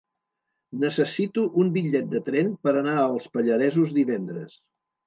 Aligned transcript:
Necessito 0.83 1.43
un 1.65 1.69
bitllet 1.77 2.09
de 2.17 2.23
tren 2.31 2.51
per 2.65 2.77
anar 2.83 2.99
als 3.05 3.33
Pallaresos 3.39 3.97
divendres. 4.01 4.63